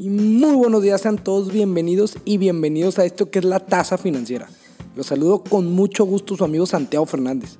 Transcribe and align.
Y 0.00 0.10
muy 0.10 0.54
buenos 0.54 0.80
días, 0.80 1.00
sean 1.00 1.18
todos 1.18 1.52
bienvenidos 1.52 2.18
y 2.24 2.38
bienvenidos 2.38 3.00
a 3.00 3.04
esto 3.04 3.32
que 3.32 3.40
es 3.40 3.44
la 3.44 3.58
tasa 3.58 3.98
financiera. 3.98 4.48
Los 4.94 5.06
saludo 5.06 5.42
con 5.42 5.72
mucho 5.72 6.04
gusto 6.04 6.36
su 6.36 6.44
amigo 6.44 6.66
Santiago 6.66 7.04
Fernández. 7.04 7.58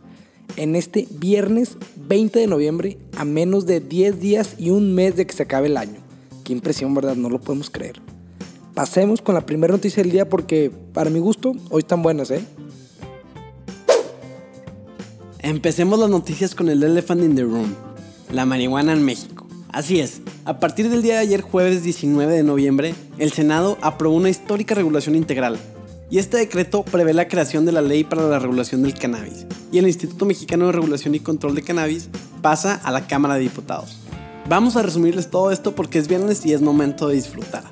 En 0.55 0.77
este 0.77 1.09
viernes 1.11 1.77
20 1.97 2.39
de 2.39 2.47
noviembre, 2.47 2.97
a 3.17 3.25
menos 3.25 3.67
de 3.67 3.81
10 3.81 4.21
días 4.21 4.55
y 4.57 4.71
un 4.71 4.95
mes 4.95 5.17
de 5.17 5.27
que 5.27 5.33
se 5.33 5.43
acabe 5.43 5.67
el 5.67 5.77
año. 5.77 5.99
Qué 6.45 6.53
impresión, 6.53 6.95
¿verdad? 6.95 7.17
No 7.17 7.29
lo 7.29 7.41
podemos 7.41 7.71
creer. 7.71 8.01
Pasemos 8.73 9.21
con 9.21 9.35
la 9.35 9.45
primera 9.45 9.73
noticia 9.73 10.05
del 10.05 10.13
día 10.13 10.29
porque, 10.29 10.71
para 10.93 11.11
mi 11.11 11.19
gusto, 11.19 11.57
hoy 11.71 11.81
están 11.81 12.05
buenas, 12.05 12.31
¿eh? 12.31 12.45
Empecemos 15.41 15.99
las 15.99 16.09
noticias 16.09 16.55
con 16.55 16.69
el 16.69 16.85
elephant 16.85 17.25
in 17.25 17.35
the 17.35 17.43
room, 17.43 17.75
la 18.31 18.47
marihuana 18.47 18.93
en 18.93 19.05
México. 19.05 19.38
Así 19.71 20.01
es, 20.01 20.23
a 20.47 20.61
partir 20.61 20.89
del 20.89 21.03
día 21.03 21.15
de 21.15 21.21
ayer 21.21 21.43
jueves 21.43 21.83
19 21.83 22.33
de 22.35 22.43
noviembre, 22.43 22.95
el 23.19 23.33
Senado 23.33 23.77
aprobó 23.83 24.17
una 24.17 24.31
histórica 24.31 24.75
regulación 24.75 25.15
integral, 25.15 25.59
y 26.11 26.19
este 26.19 26.39
decreto 26.39 26.85
prevé 26.85 27.13
la 27.13 27.29
creación 27.29 27.67
de 27.67 27.73
la 27.73 27.83
Ley 27.83 28.03
para 28.03 28.27
la 28.27 28.39
Regulación 28.39 28.83
del 28.83 28.95
Cannabis, 28.95 29.47
y 29.71 29.77
el 29.77 29.87
Instituto 29.87 30.25
Mexicano 30.25 30.67
de 30.67 30.73
Regulación 30.73 31.15
y 31.15 31.21
Control 31.21 31.55
de 31.55 31.63
Cannabis 31.63 32.09
pasa 32.41 32.81
a 32.83 32.91
la 32.91 33.07
Cámara 33.07 33.35
de 33.35 33.41
Diputados. 33.41 33.99
Vamos 34.49 34.77
a 34.77 34.83
resumirles 34.83 35.29
todo 35.29 35.51
esto 35.51 35.75
porque 35.75 35.99
es 35.99 36.09
viernes 36.09 36.47
y 36.47 36.55
es 36.55 36.63
momento 36.63 37.09
de 37.09 37.17
disfrutar. 37.17 37.65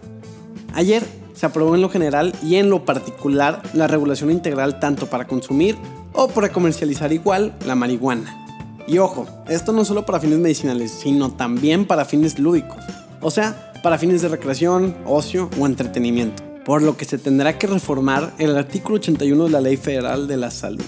Ayer 0.74 1.02
se 1.32 1.46
aprobó 1.46 1.74
en 1.74 1.80
lo 1.80 1.88
general 1.88 2.34
y 2.42 2.56
en 2.56 2.68
lo 2.68 2.84
particular 2.84 3.62
la 3.72 3.86
regulación 3.86 4.30
integral 4.30 4.80
tanto 4.80 5.06
para 5.06 5.26
consumir 5.26 5.76
o 6.12 6.28
para 6.28 6.52
comercializar 6.52 7.14
igual 7.14 7.56
la 7.66 7.74
marihuana. 7.74 8.45
Y 8.86 8.98
ojo, 8.98 9.26
esto 9.48 9.72
no 9.72 9.84
solo 9.84 10.06
para 10.06 10.20
fines 10.20 10.38
medicinales, 10.38 10.92
sino 10.92 11.32
también 11.32 11.86
para 11.86 12.04
fines 12.04 12.38
lúdicos. 12.38 12.78
O 13.20 13.30
sea, 13.30 13.72
para 13.82 13.98
fines 13.98 14.22
de 14.22 14.28
recreación, 14.28 14.96
ocio 15.06 15.50
o 15.58 15.66
entretenimiento. 15.66 16.42
Por 16.64 16.82
lo 16.82 16.96
que 16.96 17.04
se 17.04 17.18
tendrá 17.18 17.58
que 17.58 17.66
reformar 17.66 18.32
el 18.38 18.56
artículo 18.56 18.96
81 18.96 19.44
de 19.44 19.50
la 19.50 19.60
Ley 19.60 19.76
Federal 19.76 20.26
de 20.26 20.36
la 20.36 20.50
Salud. 20.50 20.84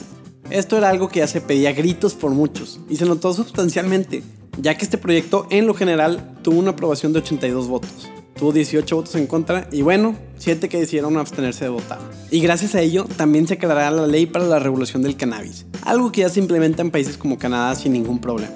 Esto 0.51 0.79
era 0.79 0.89
algo 0.89 1.09
que 1.09 1.21
ya 1.21 1.27
se 1.27 1.41
pedía 1.41 1.73
gritos 1.73 2.15
por 2.15 2.31
muchos 2.31 2.81
y 2.89 2.97
se 2.97 3.05
notó 3.05 3.35
sustancialmente, 3.35 4.23
ya 4.59 4.77
que 4.77 4.85
este 4.85 4.99
proyecto 4.99 5.47
en 5.51 5.67
lo 5.67 5.75
general 5.75 6.37
tuvo 6.43 6.59
una 6.59 6.71
aprobación 6.71 7.13
de 7.13 7.19
82 7.19 7.69
votos 7.69 8.09
tuvo 8.39 8.53
18 8.53 8.97
votos 8.97 9.15
en 9.17 9.27
contra 9.27 9.69
y 9.71 9.83
bueno, 9.83 10.17
7 10.39 10.69
que 10.69 10.79
decidieron 10.79 11.17
abstenerse 11.17 11.65
de 11.65 11.71
votar. 11.71 11.99
Y 12.31 12.41
gracias 12.41 12.75
a 12.75 12.81
ello 12.81 13.05
también 13.17 13.47
se 13.47 13.59
creará 13.59 13.91
la 13.91 14.07
ley 14.07 14.27
para 14.27 14.47
la 14.47 14.59
regulación 14.59 15.03
del 15.03 15.17
cannabis, 15.17 15.67
algo 15.83 16.13
que 16.13 16.23
ya 16.23 16.29
se 16.29 16.41
implementa 16.41 16.83
en 16.83 16.91
países 16.91 17.19
como 17.19 17.39
Canadá 17.39 17.75
sin 17.75 17.93
ningún 17.93 18.21
problema. 18.21 18.55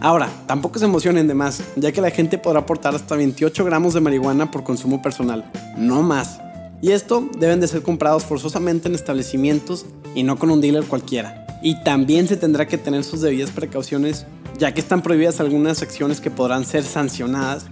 Ahora, 0.00 0.28
tampoco 0.46 0.78
se 0.78 0.84
emocionen 0.84 1.26
de 1.26 1.34
más, 1.34 1.62
ya 1.76 1.92
que 1.92 2.00
la 2.00 2.10
gente 2.10 2.38
podrá 2.38 2.60
aportar 2.60 2.94
hasta 2.94 3.16
28 3.16 3.64
gramos 3.64 3.94
de 3.94 4.00
marihuana 4.00 4.50
por 4.50 4.62
consumo 4.62 5.00
personal, 5.00 5.50
no 5.76 6.02
más. 6.02 6.38
Y 6.82 6.92
esto 6.92 7.28
deben 7.38 7.60
de 7.60 7.68
ser 7.68 7.82
comprados 7.82 8.24
forzosamente 8.24 8.88
en 8.88 8.94
establecimientos 8.94 9.86
y 10.14 10.22
no 10.22 10.38
con 10.38 10.50
un 10.50 10.60
dealer 10.60 10.84
cualquiera. 10.84 11.46
Y 11.62 11.82
también 11.82 12.28
se 12.28 12.36
tendrá 12.36 12.68
que 12.68 12.76
tener 12.76 13.04
sus 13.04 13.22
debidas 13.22 13.50
precauciones, 13.50 14.26
ya 14.58 14.74
que 14.74 14.80
están 14.80 15.00
prohibidas 15.00 15.40
algunas 15.40 15.80
acciones 15.80 16.20
que 16.20 16.30
podrán 16.30 16.66
ser 16.66 16.84
sancionadas 16.84 17.66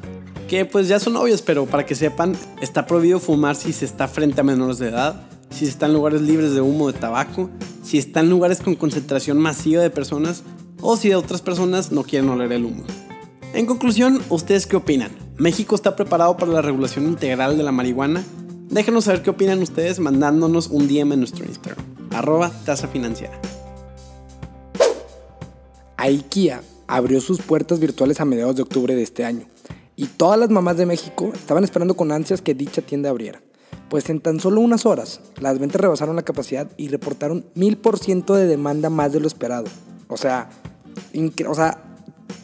que 0.49 0.65
pues 0.65 0.89
ya 0.89 0.99
son 1.01 1.17
obvios, 1.17 1.43
pero 1.43 1.67
para 1.67 1.87
que 1.87 1.95
sepan, 1.95 2.37
está 2.61 2.87
prohibido 2.87 3.19
fumar 3.19 3.57
si 3.57 3.73
se 3.73 3.85
está 3.85 4.09
frente 4.09 4.41
a 4.41 4.45
menores 4.45 4.79
de 4.79 4.89
edad, 4.89 5.27
si 5.51 5.61
se 5.61 5.71
está 5.71 5.87
en 5.87 5.95
lugares 5.95 6.21
libres 6.21 6.53
de 6.53 6.61
humo 6.61 6.91
de 6.91 6.99
tabaco, 6.99 7.51
si 7.83 7.99
está 7.99 8.21
en 8.21 8.31
lugares 8.31 8.61
con 8.61 8.75
concentración 8.75 9.39
masiva 9.39 9.83
de 9.83 9.91
personas 9.91 10.43
o 10.81 10.97
si 10.97 11.13
otras 11.13 11.43
personas 11.43 11.93
no 11.93 12.03
quieren 12.03 12.29
oler 12.29 12.53
el 12.53 12.65
humo. 12.65 12.85
En 13.53 13.67
conclusión, 13.67 14.21
¿ustedes 14.31 14.67
qué 14.67 14.77
opinan? 14.77 15.13
¿México 15.37 15.75
está 15.75 15.97
preparado 15.97 16.37
para 16.37 16.53
la 16.53 16.63
regulación 16.63 17.07
integral 17.07 17.57
de 17.57 17.63
la 17.63 17.73
marihuana? 17.73 18.23
Déjenos 18.69 19.05
saber 19.05 19.23
qué 19.23 19.31
opinan 19.31 19.63
ustedes 19.63 20.01
mandándonos 20.01 20.69
un 20.69 20.89
DM 20.89 21.13
en 21.13 21.21
nuestro 21.21 21.45
Instagram, 21.45 21.85
arroba 22.11 22.51
tasa 22.65 22.89
financiera. 22.89 23.41
IKEA 25.97 26.63
abrió 26.87 27.21
sus 27.21 27.41
puertas 27.41 27.79
virtuales 27.79 28.21
a 28.21 28.25
mediados 28.25 28.57
de 28.57 28.63
octubre 28.63 28.95
de 28.95 29.03
este 29.03 29.25
año 29.25 29.47
y 29.97 30.07
todas 30.07 30.39
las 30.39 30.51
mamás 30.51 30.77
de 30.77 30.87
México 30.87 31.33
estaban 31.35 31.65
esperando 31.65 31.97
con 31.97 32.13
ansias 32.13 32.43
que 32.43 32.55
dicha 32.55 32.83
tienda 32.83 33.11
abriera. 33.11 33.41
Pues 33.89 34.09
en 34.11 34.21
tan 34.21 34.41
solo 34.41 34.61
unas 34.61 34.87
horas, 34.87 35.21
las 35.41 35.59
ventas 35.59 35.81
rebasaron 35.81 36.17
la 36.17 36.23
capacidad 36.23 36.69
y 36.77 36.89
reportaron 36.89 37.45
mil 37.55 37.77
por 37.77 37.99
ciento 37.99 38.35
de 38.35 38.47
demanda 38.47 38.91
más 38.91 39.13
de 39.13 39.21
lo 39.21 39.27
esperado. 39.27 39.67
O 40.09 40.17
sea, 40.17 40.51
o 41.49 41.55
sea, 41.55 41.83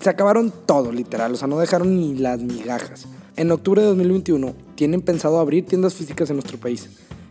se 0.01 0.11
acabaron 0.11 0.53
todo, 0.67 0.93
literal. 0.93 1.33
O 1.33 1.37
sea, 1.37 1.49
no 1.49 1.59
dejaron 1.59 1.97
ni 1.97 2.15
las 2.15 2.43
migajas. 2.43 3.07
En 3.37 3.51
octubre 3.51 3.81
de 3.81 3.89
2021 3.89 4.55
tienen 4.75 5.03
pensado 5.03 5.39
abrir 5.39 5.67
tiendas 5.67 5.95
físicas 5.95 6.31
en 6.31 6.37
nuestro 6.37 6.59
país. 6.59 6.89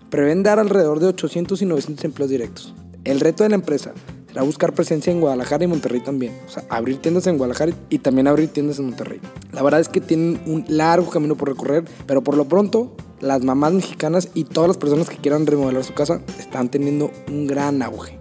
Prevén 0.09 0.43
dar 0.43 0.59
alrededor 0.59 0.99
de 0.99 1.07
800 1.07 1.61
y 1.61 1.65
900 1.65 2.05
empleos 2.05 2.29
directos. 2.31 2.73
El 3.03 3.19
reto 3.19 3.43
de 3.43 3.49
la 3.49 3.55
empresa 3.55 3.93
será 4.29 4.43
buscar 4.43 4.73
presencia 4.73 5.11
en 5.11 5.19
Guadalajara 5.19 5.63
y 5.63 5.67
Monterrey 5.67 6.01
también. 6.01 6.33
O 6.47 6.49
sea, 6.49 6.63
abrir 6.69 6.99
tiendas 6.99 7.27
en 7.27 7.37
Guadalajara 7.37 7.73
y 7.89 7.99
también 7.99 8.27
abrir 8.27 8.49
tiendas 8.49 8.79
en 8.79 8.85
Monterrey. 8.85 9.19
La 9.51 9.61
verdad 9.63 9.81
es 9.81 9.89
que 9.89 9.99
tienen 9.99 10.39
un 10.45 10.65
largo 10.67 11.09
camino 11.09 11.35
por 11.35 11.49
recorrer, 11.49 11.83
pero 12.05 12.23
por 12.23 12.37
lo 12.37 12.45
pronto 12.45 12.95
las 13.19 13.43
mamás 13.43 13.73
mexicanas 13.73 14.29
y 14.33 14.45
todas 14.45 14.69
las 14.69 14.77
personas 14.77 15.09
que 15.09 15.17
quieran 15.17 15.45
remodelar 15.45 15.83
su 15.83 15.93
casa 15.93 16.21
están 16.39 16.69
teniendo 16.69 17.11
un 17.27 17.47
gran 17.47 17.81
auge. 17.81 18.19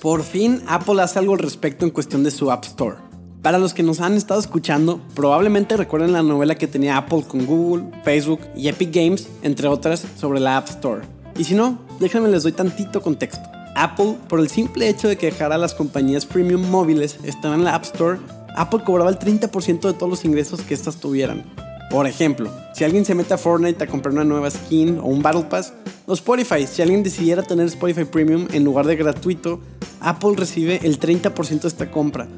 Por 0.00 0.22
fin 0.22 0.60
Apple 0.66 1.00
hace 1.00 1.18
algo 1.18 1.32
al 1.32 1.38
respecto 1.38 1.84
en 1.86 1.90
cuestión 1.90 2.24
de 2.24 2.30
su 2.30 2.50
App 2.50 2.64
Store. 2.64 2.96
Para 3.40 3.58
los 3.58 3.74
que 3.74 3.82
nos 3.82 4.00
han 4.00 4.14
estado 4.14 4.40
escuchando, 4.40 5.00
probablemente 5.14 5.76
recuerden 5.76 6.12
la 6.12 6.22
novela 6.22 6.54
que 6.54 6.66
tenía 6.66 6.96
Apple 6.96 7.24
con 7.28 7.46
Google, 7.46 7.90
Facebook 8.02 8.40
y 8.56 8.68
Epic 8.68 8.94
Games, 8.94 9.28
entre 9.42 9.68
otras, 9.68 10.04
sobre 10.16 10.40
la 10.40 10.56
App 10.56 10.68
Store. 10.68 11.13
Y 11.36 11.44
si 11.44 11.54
no, 11.54 11.78
déjenme 12.00 12.28
les 12.28 12.42
doy 12.42 12.52
tantito 12.52 13.02
contexto. 13.02 13.48
Apple, 13.74 14.16
por 14.28 14.40
el 14.40 14.48
simple 14.48 14.88
hecho 14.88 15.08
de 15.08 15.16
que 15.16 15.26
dejara 15.26 15.56
a 15.56 15.58
las 15.58 15.74
compañías 15.74 16.26
premium 16.26 16.70
móviles 16.70 17.18
estar 17.24 17.52
en 17.52 17.64
la 17.64 17.74
App 17.74 17.84
Store, 17.84 18.20
Apple 18.56 18.80
cobraba 18.84 19.10
el 19.10 19.18
30% 19.18 19.80
de 19.80 19.92
todos 19.94 20.08
los 20.08 20.24
ingresos 20.24 20.60
que 20.60 20.74
éstas 20.74 20.96
tuvieran. 20.96 21.44
Por 21.90 22.06
ejemplo, 22.06 22.50
si 22.72 22.84
alguien 22.84 23.04
se 23.04 23.14
mete 23.14 23.34
a 23.34 23.38
Fortnite 23.38 23.82
a 23.84 23.86
comprar 23.86 24.14
una 24.14 24.24
nueva 24.24 24.50
skin 24.50 24.98
o 24.98 25.06
un 25.06 25.22
Battle 25.22 25.44
Pass, 25.44 25.72
o 26.06 26.14
Spotify, 26.14 26.66
si 26.66 26.82
alguien 26.82 27.02
decidiera 27.02 27.42
tener 27.42 27.66
Spotify 27.66 28.04
Premium 28.04 28.46
en 28.52 28.64
lugar 28.64 28.86
de 28.86 28.96
gratuito, 28.96 29.60
Apple 30.00 30.34
recibe 30.36 30.80
el 30.82 31.00
30% 31.00 31.62
de 31.62 31.68
esta 31.68 31.90
compra. 31.90 32.28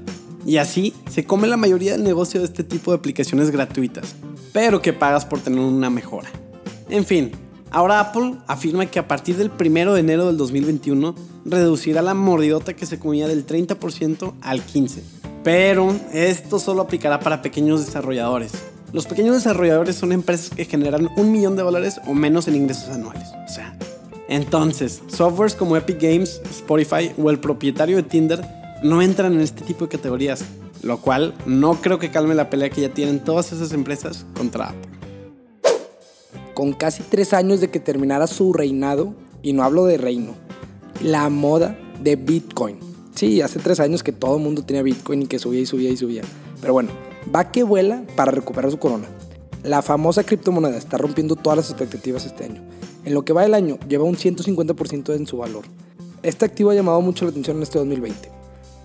Y 0.46 0.58
así 0.58 0.94
se 1.10 1.24
come 1.24 1.48
la 1.48 1.56
mayoría 1.56 1.92
del 1.92 2.04
negocio 2.04 2.40
de 2.40 2.46
este 2.46 2.64
tipo 2.64 2.92
de 2.92 2.98
aplicaciones 2.98 3.50
gratuitas, 3.50 4.14
pero 4.52 4.80
que 4.80 4.92
pagas 4.92 5.24
por 5.24 5.40
tener 5.40 5.58
una 5.58 5.90
mejora. 5.90 6.30
En 6.88 7.04
fin, 7.04 7.32
Ahora 7.70 8.00
Apple 8.00 8.34
afirma 8.46 8.86
que 8.86 8.98
a 8.98 9.08
partir 9.08 9.36
del 9.36 9.50
1 9.50 9.94
de 9.94 10.00
enero 10.00 10.26
del 10.26 10.36
2021 10.36 11.14
reducirá 11.44 12.02
la 12.02 12.14
mordidota 12.14 12.74
que 12.74 12.86
se 12.86 12.98
comía 12.98 13.28
del 13.28 13.46
30% 13.46 14.34
al 14.40 14.64
15%. 14.64 15.00
Pero 15.42 15.94
esto 16.12 16.58
solo 16.58 16.82
aplicará 16.82 17.20
para 17.20 17.42
pequeños 17.42 17.84
desarrolladores. 17.84 18.52
Los 18.92 19.06
pequeños 19.06 19.36
desarrolladores 19.36 19.96
son 19.96 20.12
empresas 20.12 20.50
que 20.50 20.64
generan 20.64 21.08
un 21.16 21.30
millón 21.30 21.54
de 21.56 21.62
dólares 21.62 22.00
o 22.06 22.14
menos 22.14 22.48
en 22.48 22.56
ingresos 22.56 22.88
anuales. 22.88 23.28
O 23.46 23.52
sea, 23.52 23.76
entonces, 24.28 25.02
softwares 25.08 25.54
como 25.54 25.76
Epic 25.76 26.00
Games, 26.00 26.40
Spotify 26.50 27.12
o 27.18 27.30
el 27.30 27.38
propietario 27.38 27.96
de 27.96 28.02
Tinder 28.02 28.44
no 28.82 29.02
entran 29.02 29.34
en 29.34 29.40
este 29.40 29.64
tipo 29.64 29.84
de 29.84 29.90
categorías, 29.90 30.44
lo 30.82 30.98
cual 30.98 31.34
no 31.46 31.80
creo 31.80 31.98
que 31.98 32.10
calme 32.10 32.34
la 32.34 32.50
pelea 32.50 32.70
que 32.70 32.80
ya 32.80 32.88
tienen 32.88 33.20
todas 33.20 33.52
esas 33.52 33.72
empresas 33.72 34.26
contra 34.34 34.70
Apple 34.70 34.85
con 36.56 36.72
casi 36.72 37.02
tres 37.02 37.34
años 37.34 37.60
de 37.60 37.68
que 37.68 37.80
terminara 37.80 38.26
su 38.26 38.54
reinado, 38.54 39.12
y 39.42 39.52
no 39.52 39.62
hablo 39.62 39.84
de 39.84 39.98
reino, 39.98 40.32
la 41.02 41.28
moda 41.28 41.78
de 42.02 42.16
Bitcoin. 42.16 42.78
Sí, 43.14 43.42
hace 43.42 43.58
tres 43.58 43.78
años 43.78 44.02
que 44.02 44.10
todo 44.10 44.38
el 44.38 44.42
mundo 44.42 44.64
tenía 44.64 44.82
Bitcoin 44.82 45.20
y 45.20 45.26
que 45.26 45.38
subía 45.38 45.60
y 45.60 45.66
subía 45.66 45.90
y 45.90 45.98
subía. 45.98 46.22
Pero 46.62 46.72
bueno, 46.72 46.88
va 47.32 47.52
que 47.52 47.62
vuela 47.62 48.04
para 48.16 48.30
recuperar 48.30 48.70
su 48.70 48.78
corona. 48.78 49.06
La 49.64 49.82
famosa 49.82 50.24
criptomoneda 50.24 50.78
está 50.78 50.96
rompiendo 50.96 51.36
todas 51.36 51.58
las 51.58 51.68
expectativas 51.68 52.24
este 52.24 52.44
año. 52.44 52.62
En 53.04 53.12
lo 53.12 53.22
que 53.22 53.34
va 53.34 53.44
el 53.44 53.52
año, 53.52 53.78
lleva 53.86 54.04
un 54.04 54.16
150% 54.16 55.14
en 55.14 55.26
su 55.26 55.36
valor. 55.36 55.66
Este 56.22 56.46
activo 56.46 56.70
ha 56.70 56.74
llamado 56.74 57.02
mucho 57.02 57.26
la 57.26 57.32
atención 57.32 57.58
en 57.58 57.64
este 57.64 57.78
2020. 57.78 58.30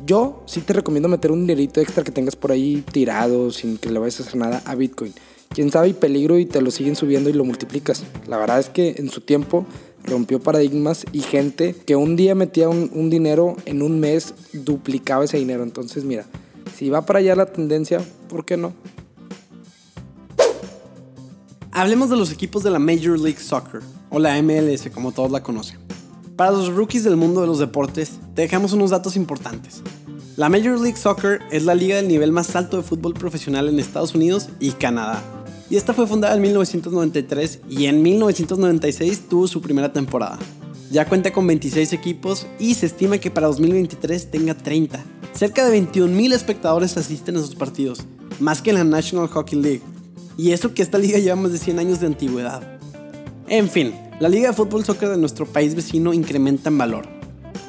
Yo 0.06 0.44
sí 0.46 0.60
te 0.60 0.74
recomiendo 0.74 1.08
meter 1.08 1.32
un 1.32 1.48
dinerito 1.48 1.80
extra 1.80 2.04
que 2.04 2.12
tengas 2.12 2.36
por 2.36 2.52
ahí 2.52 2.84
tirado 2.92 3.50
sin 3.50 3.78
que 3.78 3.90
le 3.90 4.00
vayas 4.00 4.20
a 4.20 4.24
hacer 4.24 4.36
nada 4.36 4.62
a 4.66 4.76
Bitcoin 4.76 5.14
quién 5.54 5.72
sabe 5.72 5.90
y 5.90 5.94
peligro 5.94 6.38
y 6.38 6.46
te 6.46 6.62
lo 6.62 6.72
siguen 6.72 6.96
subiendo 6.96 7.30
y 7.30 7.34
lo 7.34 7.44
multiplicas. 7.44 8.04
La 8.28 8.38
verdad 8.38 8.60
es 8.60 8.70
que 8.70 8.96
en 8.98 9.10
su 9.10 9.22
tiempo 9.22 9.66
rompió 10.04 10.40
paradigmas 10.40 11.06
y 11.12 11.22
gente 11.22 11.76
que 11.86 11.96
un 11.96 12.16
día 12.16 12.36
metía 12.36 12.70
un, 12.70 13.10
dinero 13.10 13.56
en 13.66 13.82
un 13.82 14.00
mes 14.00 14.34
duplicaba 14.54 15.26
ese 15.26 15.38
dinero. 15.38 15.64
Entonces 15.64 16.04
mira, 16.04 16.26
si 16.76 16.90
va 16.90 17.06
para 17.06 17.20
allá 17.20 17.36
la 17.36 17.46
tendencia, 17.48 18.02
¿por 18.30 18.46
qué 18.46 18.58
no? 18.58 18.74
Hablemos 21.72 22.10
de 22.10 22.18
los 22.18 22.32
equipos 22.32 22.64
de 22.64 22.72
la 22.72 22.80
Major 22.80 23.18
League 23.18 23.40
Soccer, 23.40 23.82
o 24.10 24.20
la 24.20 24.42
MLS 24.42 24.90
como 24.94 25.14
todos 25.14 25.32
la 25.32 25.42
conocen. 25.42 25.80
Para 26.36 26.52
los 26.52 26.74
rookies 26.74 27.04
del 27.04 27.16
mundo 27.16 27.42
de 27.42 27.48
los 27.48 27.60
deportes, 27.60 28.20
te 28.36 28.42
dejamos 28.42 28.74
unos 28.74 28.90
datos 28.90 29.16
importantes. 29.16 29.82
La 30.36 30.50
Major 30.50 30.80
League 30.80 30.98
Soccer 30.98 31.40
es 31.52 31.64
la 31.64 31.76
liga 31.76 31.96
del 31.96 32.08
nivel 32.08 32.32
más 32.32 32.56
alto 32.56 32.78
de 32.78 32.84
fútbol 32.84 33.14
profesional 33.14 33.70
en 33.70 33.80
Estados 33.80 34.16
Unidos 34.16 34.50
y 34.60 34.72
Canadá. 34.72 35.41
Y 35.72 35.78
esta 35.78 35.94
fue 35.94 36.06
fundada 36.06 36.36
en 36.36 36.42
1993 36.42 37.62
y 37.70 37.86
en 37.86 38.04
1996 38.04 39.30
tuvo 39.30 39.48
su 39.48 39.62
primera 39.62 39.94
temporada. 39.94 40.38
Ya 40.92 41.06
cuenta 41.06 41.32
con 41.32 41.48
26 41.48 41.94
equipos 41.94 42.46
y 42.60 42.74
se 42.74 42.88
estima 42.88 43.20
que 43.20 43.32
para 43.32 43.48
2023 43.48 44.32
tenga 44.32 44.54
30. 44.54 45.02
Cerca 45.32 45.66
de 45.66 45.82
21.000 45.82 46.34
espectadores 46.34 46.98
asisten 46.98 47.38
a 47.38 47.40
sus 47.40 47.56
partidos, 47.56 48.02
más 48.42 48.62
que 48.62 48.72
en 48.72 48.76
la 48.80 48.84
National 48.84 49.30
Hockey 49.30 49.62
League, 49.62 49.82
y 50.38 50.52
eso 50.52 50.74
que 50.74 50.82
esta 50.82 50.98
liga 50.98 51.20
lleva 51.20 51.38
más 51.38 51.54
de 51.54 51.58
100 51.58 51.80
años 51.80 52.02
de 52.02 52.08
antigüedad. 52.08 52.78
En 53.48 53.70
fin, 53.70 53.94
la 54.20 54.28
liga 54.28 54.50
de 54.50 54.56
fútbol 54.56 54.84
soccer 54.84 55.08
de 55.08 55.18
nuestro 55.18 55.46
país 55.46 55.74
vecino 55.74 56.14
incrementa 56.14 56.68
en 56.68 56.78
valor. 56.78 57.08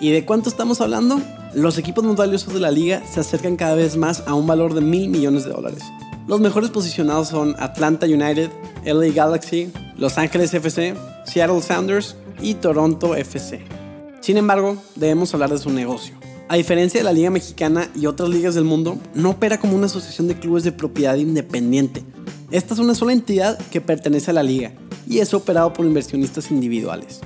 ¿Y 0.01 0.11
de 0.11 0.25
cuánto 0.25 0.49
estamos 0.49 0.81
hablando? 0.81 1.21
Los 1.55 1.79
equipos 1.79 2.03
más 2.03 2.17
valiosos 2.17 2.53
de 2.53 2.59
la 2.59 2.73
liga 2.73 3.01
se 3.07 3.21
acercan 3.21 3.55
cada 3.55 3.77
vez 3.77 3.97
más 3.97 4.25
a 4.27 4.35
un 4.35 4.49
valor 4.49 4.75
de 4.75 4.81
mil 4.81 5.09
millones 5.09 5.45
de 5.45 5.53
dólares. 5.53 5.85
Los 6.27 6.41
mejores 6.41 6.71
posicionados 6.71 7.29
son 7.29 7.57
Atlanta 7.59 8.07
United, 8.07 8.51
LA 8.85 9.13
Galaxy, 9.15 9.73
Los 9.97 10.19
Ángeles 10.19 10.55
FC, 10.55 10.95
Seattle 11.25 11.63
Sounders 11.63 12.17
y 12.41 12.55
Toronto 12.55 13.15
FC. 13.15 13.65
Sin 14.21 14.37
embargo, 14.37 14.77
debemos 14.95 15.35
hablar 15.35 15.51
de 15.51 15.59
su 15.59 15.71
negocio. 15.71 16.15
A 16.49 16.57
diferencia 16.57 17.01
de 17.01 17.05
la 17.05 17.13
Liga 17.13 17.31
Mexicana 17.31 17.91
y 17.95 18.07
otras 18.07 18.29
ligas 18.29 18.55
del 18.55 18.65
mundo, 18.65 18.99
no 19.15 19.31
opera 19.31 19.59
como 19.59 19.75
una 19.75 19.87
asociación 19.87 20.29
de 20.29 20.39
clubes 20.39 20.65
de 20.65 20.73
propiedad 20.73 21.17
independiente, 21.17 22.05
esta 22.53 22.75
es 22.75 22.81
una 22.81 22.95
sola 22.95 23.15
entidad 23.15 23.59
que 23.71 23.81
pertenece 23.81 24.31
a 24.31 24.35
la 24.35 24.43
liga 24.43 24.75
y 25.09 25.21
es 25.21 25.33
operado 25.33 25.73
por 25.73 25.87
inversionistas 25.87 26.51
individuales. 26.51 27.21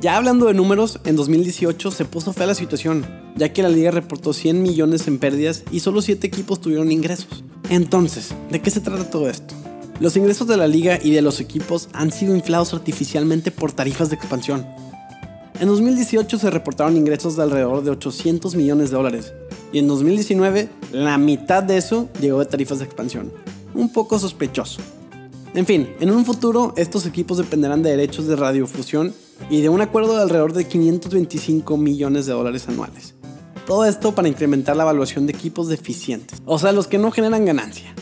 Ya 0.00 0.16
hablando 0.16 0.46
de 0.46 0.54
números, 0.54 1.00
en 1.04 1.16
2018 1.16 1.90
se 1.90 2.04
puso 2.04 2.32
fea 2.32 2.46
la 2.46 2.54
situación, 2.54 3.04
ya 3.34 3.52
que 3.52 3.64
la 3.64 3.68
liga 3.68 3.90
reportó 3.90 4.32
100 4.32 4.62
millones 4.62 5.08
en 5.08 5.18
pérdidas 5.18 5.64
y 5.72 5.80
solo 5.80 6.02
7 6.02 6.24
equipos 6.24 6.60
tuvieron 6.60 6.92
ingresos. 6.92 7.42
Entonces, 7.70 8.34
¿de 8.50 8.60
qué 8.60 8.68
se 8.68 8.80
trata 8.80 9.08
todo 9.08 9.30
esto? 9.30 9.54
Los 10.00 10.16
ingresos 10.16 10.48
de 10.48 10.56
la 10.56 10.66
liga 10.66 10.98
y 11.00 11.12
de 11.12 11.22
los 11.22 11.38
equipos 11.38 11.88
han 11.92 12.10
sido 12.10 12.34
inflados 12.34 12.74
artificialmente 12.74 13.52
por 13.52 13.70
tarifas 13.70 14.10
de 14.10 14.16
expansión. 14.16 14.66
En 15.60 15.68
2018 15.68 16.36
se 16.36 16.50
reportaron 16.50 16.96
ingresos 16.96 17.36
de 17.36 17.44
alrededor 17.44 17.84
de 17.84 17.90
800 17.92 18.56
millones 18.56 18.90
de 18.90 18.96
dólares 18.96 19.32
y 19.72 19.78
en 19.78 19.86
2019 19.86 20.68
la 20.90 21.16
mitad 21.16 21.62
de 21.62 21.76
eso 21.76 22.08
llegó 22.20 22.40
de 22.40 22.46
tarifas 22.46 22.80
de 22.80 22.86
expansión 22.86 23.30
un 23.72 23.92
poco 23.92 24.18
sospechoso. 24.18 24.80
En 25.54 25.64
fin, 25.64 25.90
en 26.00 26.10
un 26.10 26.24
futuro 26.24 26.74
estos 26.76 27.06
equipos 27.06 27.38
dependerán 27.38 27.84
de 27.84 27.90
derechos 27.90 28.26
de 28.26 28.34
radiofusión 28.34 29.14
y 29.48 29.60
de 29.60 29.68
un 29.68 29.80
acuerdo 29.80 30.16
de 30.16 30.22
alrededor 30.22 30.54
de 30.54 30.66
525 30.66 31.76
millones 31.76 32.26
de 32.26 32.32
dólares 32.32 32.68
anuales. 32.68 33.14
Todo 33.70 33.84
esto 33.84 34.12
para 34.16 34.26
incrementar 34.26 34.74
la 34.74 34.82
evaluación 34.82 35.28
de 35.28 35.32
equipos 35.32 35.68
deficientes, 35.68 36.42
o 36.44 36.58
sea, 36.58 36.72
los 36.72 36.88
que 36.88 36.98
no 36.98 37.12
generan 37.12 37.44
ganancia. 37.44 37.94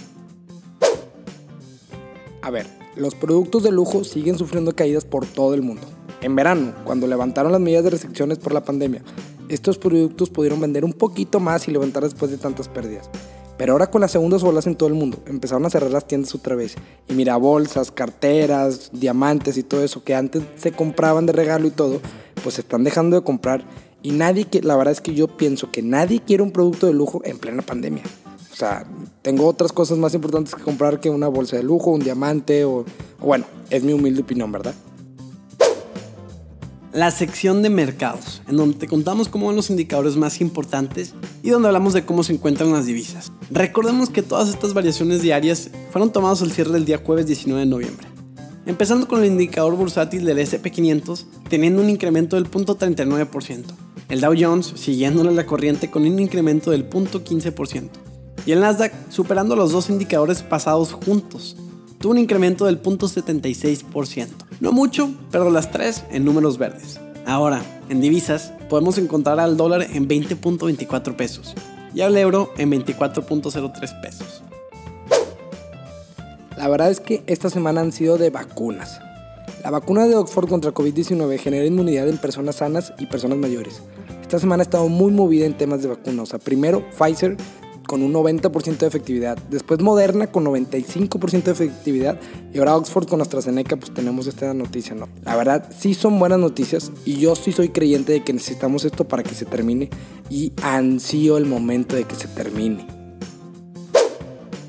A 2.41 2.51
ver, 2.51 2.67
los 2.97 3.15
productos 3.15 3.65
de 3.65 3.71
lujo 3.71 4.03
siguen 4.03 4.39
sufriendo 4.39 4.75
caídas 4.75 5.05
por 5.05 5.27
todo 5.27 5.53
el 5.53 5.61
mundo. 5.61 5.83
En 6.23 6.35
verano, 6.35 6.73
cuando 6.85 7.07
levantaron 7.07 7.53
las 7.53 7.61
medidas 7.61 7.85
de 7.85 7.91
restricciones 7.91 8.39
por 8.39 8.55
la 8.55 8.65
pandemia, 8.65 9.03
estos 9.51 9.77
productos 9.77 10.31
pudieron 10.31 10.59
vender 10.59 10.87
un 10.87 10.95
poquito 10.95 11.39
más 11.39 11.69
y 11.69 11.71
levantar 11.71 12.03
después 12.03 12.31
de 12.31 12.39
tantas 12.39 12.67
pérdidas. 12.67 13.11
Pero 13.59 13.75
ahora 13.75 13.91
con 13.91 14.01
las 14.01 14.13
segundas 14.13 14.43
olas 14.45 14.67
en 14.67 14.75
todo 14.75 14.89
el 14.89 14.95
mundo, 14.95 15.19
empezaron 15.27 15.67
a 15.67 15.71
cerrar 15.71 15.91
las 15.91 16.07
tiendas 16.07 16.35
otra 16.35 16.55
vez. 16.55 16.77
Y 17.09 17.13
mira, 17.13 17.37
bolsas, 17.37 17.91
carteras, 17.91 18.89
diamantes 18.95 19.59
y 19.59 19.65
todo 19.65 19.85
eso 19.85 20.03
que 20.03 20.15
antes 20.15 20.45
se 20.57 20.73
compraban 20.73 21.27
de 21.27 21.35
regalo 21.35 21.67
y 21.67 21.73
todo, 21.73 22.01
pues 22.43 22.55
se 22.55 22.63
están 22.63 22.85
dejando 22.85 23.17
de 23.17 23.23
comprar. 23.23 23.67
Y 24.03 24.13
nadie, 24.13 24.45
que, 24.45 24.63
la 24.63 24.77
verdad 24.77 24.93
es 24.93 25.01
que 25.01 25.15
yo 25.15 25.29
pienso 25.29 25.71
que 25.71 25.83
nadie 25.83 26.21
quiere 26.21 26.43
un 26.43 26.53
producto 26.53 26.87
de 26.87 26.95
lujo 26.95 27.21
en 27.25 27.39
plena 27.39 27.63
pandemia. 27.63 28.05
O 28.53 28.57
sea, 28.57 28.87
tengo 29.23 29.47
otras 29.47 29.73
cosas 29.73 29.99
más 29.99 30.15
importantes 30.15 30.55
que 30.55 30.63
comprar 30.63 31.01
que 31.01 31.11
una 31.11 31.29
bolsa 31.29 31.57
de 31.57 31.63
lujo, 31.63 31.91
un 31.91 32.01
diamante 32.01 32.65
o, 32.65 32.85
bueno, 33.21 33.45
es 33.71 33.83
mi 33.83 33.93
humilde 33.93 34.23
opinión, 34.23 34.51
¿verdad? 34.51 34.75
la 36.93 37.11
sección 37.11 37.63
de 37.63 37.71
mercados, 37.71 38.43
en 38.49 38.57
donde 38.57 38.77
te 38.77 38.89
contamos 38.89 39.29
cómo 39.29 39.47
van 39.47 39.57
los 39.57 39.71
indicadores 39.71 40.17
más 40.17 40.41
importantes 40.41 41.15
y 41.43 41.51
donde 41.51 41.69
hablamos 41.69 41.93
de 41.93 42.05
cómo 42.05 42.23
se 42.23 42.33
encuentran 42.33 42.73
las 42.73 42.87
divisas. 42.87 43.31
Recordemos 43.51 44.11
que 44.11 44.23
todas 44.23 44.49
estas 44.49 44.75
variaciones 44.75 45.23
diarias 45.23 45.71
fueron 45.93 46.13
tomadas 46.13 46.43
al 46.43 46.51
cierre 46.51 46.73
del 46.73 46.87
día 46.87 46.99
jueves 46.99 47.27
19 47.27 47.61
de 47.61 47.67
noviembre. 47.67 48.09
Empezando 48.67 49.07
con 49.07 49.21
el 49.21 49.27
indicador 49.27 49.77
bursátil 49.77 50.25
del 50.25 50.39
SP500, 50.39 51.25
teniendo 51.49 51.83
un 51.83 51.89
incremento 51.89 52.37
del 52.37 52.51
0.39%. 52.51 53.65
El 54.09 54.23
Dow 54.23 54.35
Jones 54.39 54.73
siguiéndole 54.75 55.33
la 55.33 55.45
corriente 55.45 55.91
con 55.91 56.03
un 56.03 56.19
incremento 56.19 56.71
del 56.71 56.89
0.15%. 56.89 57.91
Y 58.47 58.53
el 58.53 58.61
Nasdaq 58.61 58.93
superando 59.11 59.55
los 59.55 59.73
dos 59.73 59.91
indicadores 59.91 60.43
pasados 60.43 60.93
juntos, 60.93 61.57
tuvo 61.99 62.13
un 62.13 62.19
incremento 62.19 62.65
del 62.65 62.83
0.76%. 62.83 64.29
No 64.61 64.73
mucho, 64.73 65.11
pero 65.31 65.51
las 65.51 65.71
tres 65.71 66.05
en 66.11 66.25
números 66.25 66.57
verdes. 66.57 66.99
Ahora, 67.27 67.63
en 67.91 68.01
divisas, 68.01 68.55
podemos 68.71 68.97
encontrar 68.97 69.39
al 69.41 69.59
dólar 69.59 69.83
en 69.83 70.09
20.24 70.09 71.15
pesos 71.15 71.55
y 71.95 72.01
al 72.01 72.17
euro 72.17 72.53
en 72.57 72.71
24.03 72.71 74.01
pesos. 74.01 74.43
La 76.57 76.69
verdad 76.69 76.91
es 76.91 77.01
que 77.01 77.23
esta 77.27 77.51
semana 77.51 77.83
han 77.83 77.93
sido 77.93 78.17
de 78.17 78.31
vacunas. 78.31 79.01
La 79.69 79.73
vacuna 79.73 80.07
de 80.07 80.17
Oxford 80.17 80.49
contra 80.49 80.73
COVID-19 80.73 81.37
genera 81.37 81.67
inmunidad 81.67 82.09
en 82.09 82.17
personas 82.17 82.57
sanas 82.57 82.95
y 82.99 83.05
personas 83.05 83.37
mayores. 83.37 83.83
Esta 84.23 84.39
semana 84.39 84.63
ha 84.63 84.65
estado 84.65 84.89
muy 84.89 85.13
movida 85.13 85.45
en 85.45 85.59
temas 85.59 85.83
de 85.83 85.89
vacunas. 85.89 86.23
O 86.23 86.25
sea, 86.25 86.39
primero 86.39 86.83
Pfizer 86.99 87.37
con 87.87 88.03
un 88.03 88.15
90% 88.15 88.79
de 88.79 88.87
efectividad. 88.87 89.37
Después 89.51 89.83
Moderna 89.83 90.29
con 90.29 90.47
95% 90.47 91.43
de 91.43 91.51
efectividad. 91.51 92.19
Y 92.55 92.61
ahora 92.61 92.79
Oxford 92.79 93.09
con 93.09 93.21
AstraZeneca, 93.21 93.77
pues 93.77 93.93
tenemos 93.93 94.27
esta 94.27 94.55
noticia, 94.55 94.95
¿no? 94.95 95.07
La 95.23 95.37
verdad, 95.37 95.71
sí 95.79 95.93
son 95.93 96.19
buenas 96.19 96.39
noticias. 96.39 96.91
Y 97.05 97.19
yo 97.19 97.37
sí 97.37 97.53
soy 97.53 97.69
creyente 97.69 98.13
de 98.13 98.25
que 98.25 98.33
necesitamos 98.33 98.87
esto 98.87 99.07
para 99.07 99.23
que 99.23 99.35
se 99.35 99.45
termine. 99.45 99.91
Y 100.31 100.55
ansío 100.63 101.37
el 101.37 101.45
momento 101.45 101.95
de 101.95 102.05
que 102.05 102.15
se 102.15 102.29
termine. 102.29 102.87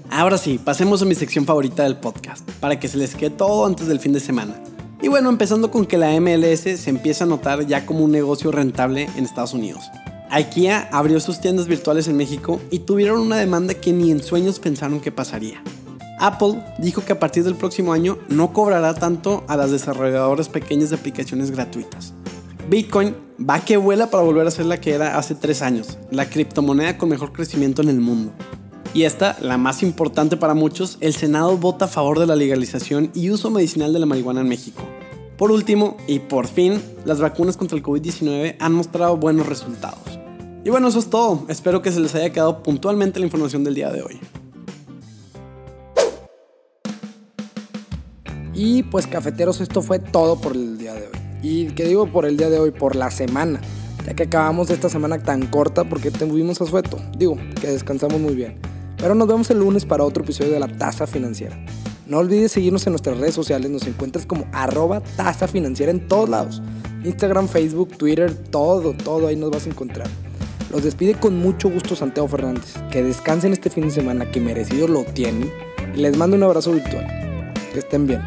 Ahora 0.10 0.38
sí, 0.38 0.60
pasemos 0.62 1.02
a 1.02 1.06
mi 1.06 1.16
sección 1.16 1.46
favorita 1.46 1.84
del 1.84 1.96
podcast, 1.96 2.46
para 2.60 2.78
que 2.82 2.90
se 2.90 2.98
les 2.98 3.16
quede 3.16 3.30
todo 3.30 3.66
antes 3.66 3.88
del 3.88 4.02
fin 4.02 4.12
de 4.12 4.20
semana. 4.20 4.62
Y 5.02 5.08
bueno, 5.08 5.30
empezando 5.30 5.72
con 5.72 5.86
que 5.86 5.98
la 5.98 6.20
MLS 6.20 6.62
se 6.62 6.90
empieza 6.90 7.24
a 7.24 7.28
notar 7.28 7.66
ya 7.66 7.86
como 7.86 8.04
un 8.04 8.12
negocio 8.12 8.52
rentable 8.52 9.08
en 9.16 9.24
Estados 9.24 9.54
Unidos. 9.54 9.90
IKEA 10.30 10.90
abrió 10.92 11.20
sus 11.20 11.40
tiendas 11.40 11.68
virtuales 11.68 12.08
en 12.08 12.18
México 12.18 12.60
y 12.70 12.80
tuvieron 12.80 13.20
una 13.20 13.38
demanda 13.38 13.74
que 13.74 13.94
ni 13.94 14.12
en 14.12 14.22
sueños 14.22 14.60
pensaron 14.60 15.00
que 15.00 15.12
pasaría. 15.12 15.64
Apple 16.20 16.62
dijo 16.80 17.04
que 17.06 17.14
a 17.14 17.20
partir 17.20 17.46
del 17.46 17.56
próximo 17.56 17.94
año 17.94 18.18
no 18.28 18.52
cobrará 18.52 18.94
tanto 18.94 19.46
a 19.48 19.56
las 19.56 19.72
desarrolladoras 19.72 20.50
pequeñas 20.50 20.90
de 20.90 20.98
aplicaciones 20.98 21.50
gratuitas. 21.50 22.14
Bitcoin 22.70 23.16
va 23.40 23.64
que 23.64 23.78
vuela 23.78 24.12
para 24.12 24.24
volver 24.24 24.46
a 24.46 24.52
ser 24.52 24.66
la 24.66 24.82
que 24.82 24.92
era 24.92 25.18
hace 25.18 25.34
tres 25.34 25.62
años, 25.62 25.98
la 26.12 26.30
criptomoneda 26.30 26.98
con 26.98 27.10
mejor 27.10 27.32
crecimiento 27.32 27.82
en 27.82 27.90
el 27.90 28.02
mundo. 28.02 28.34
Y 28.94 29.04
esta, 29.04 29.38
la 29.40 29.58
más 29.58 29.84
importante 29.84 30.36
para 30.36 30.56
muchos, 30.56 30.98
el 31.00 31.14
Senado 31.14 31.58
vota 31.58 31.86
a 31.86 31.88
favor 31.88 32.18
de 32.20 32.26
la 32.26 32.36
legalización 32.36 33.12
y 33.14 33.30
uso 33.30 33.52
medicinal 33.52 33.94
de 33.94 34.00
la 34.00 34.08
marihuana 34.08 34.42
en 34.42 34.50
México. 34.50 34.82
Por 35.38 35.52
último, 35.52 35.96
y 36.08 36.20
por 36.20 36.48
fin, 36.48 36.82
las 37.06 37.22
vacunas 37.22 37.56
contra 37.56 37.78
el 37.78 37.84
COVID-19 37.84 38.56
han 38.60 38.74
mostrado 38.74 39.16
buenos 39.16 39.48
resultados. 39.48 40.20
Y 40.66 40.72
bueno, 40.72 40.88
eso 40.88 41.00
es 41.00 41.10
todo. 41.10 41.46
Espero 41.48 41.82
que 41.82 41.92
se 41.92 42.00
les 42.00 42.16
haya 42.16 42.32
quedado 42.32 42.64
puntualmente 42.64 43.20
la 43.20 43.26
información 43.26 43.64
del 43.64 43.76
día 43.76 43.92
de 43.92 44.02
hoy. 44.02 44.20
Y 48.54 48.84
pues 48.84 49.08
cafeteros, 49.08 49.62
esto 49.62 49.82
fue 49.82 50.00
todo 50.00 50.42
por 50.42 50.54
el 50.54 50.78
día 50.78 50.94
de 50.96 51.08
hoy. 51.08 51.20
Y 51.42 51.68
qué 51.68 51.86
digo 51.86 52.12
por 52.12 52.26
el 52.26 52.36
día 52.36 52.50
de 52.50 52.60
hoy, 52.60 52.72
por 52.72 52.96
la 52.96 53.10
semana. 53.12 53.62
Ya 54.06 54.16
que 54.16 54.24
acabamos 54.24 54.70
esta 54.72 54.90
semana 54.90 55.24
tan 55.24 55.48
corta 55.48 55.86
porque 55.86 56.12
tuvimos 56.12 56.60
asueto. 56.60 56.98
Digo, 57.18 57.38
que 57.62 57.68
descansamos 57.68 58.20
muy 58.20 58.36
bien. 58.36 58.69
Pero 59.00 59.16
nos 59.16 59.28
vemos 59.28 59.50
el 59.50 59.60
lunes 59.60 59.86
para 59.86 60.04
otro 60.04 60.24
episodio 60.24 60.52
de 60.52 60.60
la 60.60 60.68
tasa 60.68 61.08
financiera. 61.08 61.58
No 62.06 62.18
olvides 62.18 62.52
seguirnos 62.52 62.86
en 62.88 62.94
nuestras 62.94 63.18
redes 63.18 63.36
sociales, 63.36 63.70
nos 63.70 63.86
encuentras 63.88 64.26
como 64.26 64.48
arroba 64.52 65.02
tasa 65.16 65.48
financiera 65.48 65.92
en 65.92 66.08
todos 66.08 66.28
lados. 66.28 66.62
Instagram, 67.04 67.48
Facebook, 67.48 67.98
Twitter, 67.98 68.34
todo, 68.50 68.94
todo 68.94 69.28
ahí 69.28 69.36
nos 69.36 69.52
vas 69.52 69.66
a 69.68 69.70
encontrar. 69.70 70.08
Los 70.72 70.84
despide 70.84 71.16
con 71.16 71.38
mucho 71.38 71.70
gusto 71.70 71.96
Santiago 71.96 72.28
Fernández. 72.28 72.76
Que 72.92 73.02
descansen 73.02 73.54
este 73.54 73.70
fin 73.70 73.86
de 73.86 73.92
semana, 73.92 74.30
que 74.30 74.40
merecido 74.40 74.88
lo 74.88 75.04
tienen. 75.04 75.52
Y 75.96 76.00
les 76.00 76.18
mando 76.18 76.36
un 76.36 76.44
abrazo 76.44 76.72
virtual. 76.72 77.08
Que 77.74 77.80
estén 77.80 78.06
bien. 78.06 78.22